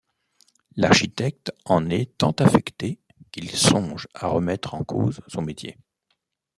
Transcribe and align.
L'architecte 0.77 1.51
en 1.65 1.91
est 1.91 2.17
tant 2.17 2.31
affecté 2.31 2.97
qu'il 3.31 3.51
songe 3.51 4.07
à 4.15 4.29
remettre 4.29 4.73
en 4.73 4.83
cause 4.83 5.21
son 5.27 5.43
métier. 5.43 5.77